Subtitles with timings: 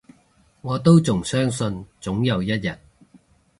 [0.61, 2.79] 我都仲相信，總有一日